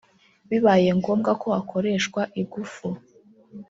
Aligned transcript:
bibayengombwa 0.49 1.31
ko 1.41 1.47
hakoreshwa 1.55 2.21
igufu 2.41 2.87